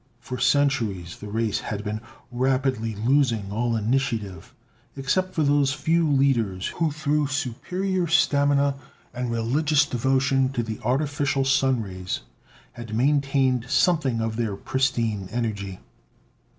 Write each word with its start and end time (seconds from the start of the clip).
For 0.19 0.39
centuries 0.39 1.17
the 1.19 1.27
race 1.27 1.59
had 1.59 1.83
been 1.83 2.01
rapidly 2.31 2.95
losing 2.95 3.51
all 3.51 3.75
initiative, 3.75 4.51
except 4.97 5.35
for 5.35 5.43
those 5.43 5.73
few 5.73 6.09
leaders 6.09 6.69
who, 6.69 6.89
through 6.89 7.27
superior 7.27 8.07
stamina 8.07 8.73
and 9.13 9.29
religious 9.29 9.85
devotion 9.85 10.49
to 10.53 10.63
the 10.63 10.79
artificial 10.83 11.45
sun 11.45 11.83
rays, 11.83 12.21
had 12.71 12.95
maintained 12.95 13.69
something 13.69 14.21
of 14.21 14.37
their 14.37 14.55
pristine 14.55 15.29
energy. 15.29 15.77